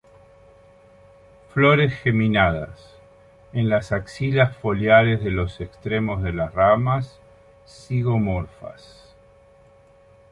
[1.53, 2.95] Flores geminadas,
[3.53, 7.19] en las axilas foliares de los extremos de las ramas,
[7.67, 9.13] zigomorfas.